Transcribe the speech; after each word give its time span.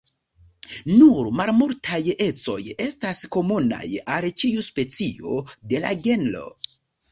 Nur 1.01 1.27
malmultaj 1.41 1.99
ecoj 2.29 2.57
estas 2.87 3.21
komunaj 3.37 3.83
al 4.17 4.29
ĉiu 4.43 4.67
specio 4.71 5.39
de 5.75 5.85
la 5.87 5.95
genro. 6.11 6.45